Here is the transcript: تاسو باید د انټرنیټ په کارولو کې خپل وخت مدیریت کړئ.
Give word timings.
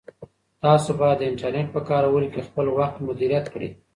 تاسو 0.63 0.89
باید 0.99 1.17
د 1.19 1.23
انټرنیټ 1.29 1.67
په 1.75 1.81
کارولو 1.89 2.27
کې 2.33 2.45
خپل 2.47 2.65
وخت 2.77 2.95
مدیریت 3.07 3.45
کړئ. 3.53 3.69